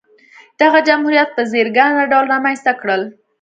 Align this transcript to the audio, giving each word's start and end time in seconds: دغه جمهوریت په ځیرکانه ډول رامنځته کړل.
دغه 0.61 0.79
جمهوریت 0.87 1.29
په 1.33 1.41
ځیرکانه 1.51 2.03
ډول 2.11 2.25
رامنځته 2.33 2.71
کړل. 2.81 3.01